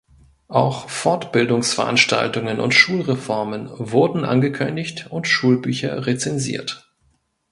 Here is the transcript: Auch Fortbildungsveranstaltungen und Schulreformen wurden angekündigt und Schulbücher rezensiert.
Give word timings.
Auch 0.47 0.89
Fortbildungsveranstaltungen 0.89 2.59
und 2.59 2.73
Schulreformen 2.73 3.69
wurden 3.77 4.25
angekündigt 4.25 5.05
und 5.11 5.27
Schulbücher 5.27 6.07
rezensiert. 6.07 6.91